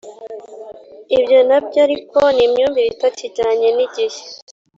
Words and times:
ibyo 1.17 1.39
na 1.49 1.57
byo 1.65 1.79
ariko 1.85 2.19
ni 2.35 2.41
imyumvire 2.47 2.87
itakijyanye 2.91 3.67
n’igihe 3.75 4.19